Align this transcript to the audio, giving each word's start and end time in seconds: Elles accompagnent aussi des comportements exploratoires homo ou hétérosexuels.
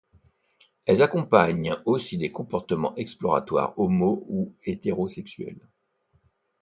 Elles 0.87 1.03
accompagnent 1.03 1.75
aussi 1.85 2.17
des 2.17 2.31
comportements 2.31 2.95
exploratoires 2.95 3.77
homo 3.77 4.25
ou 4.29 4.51
hétérosexuels. 4.65 5.69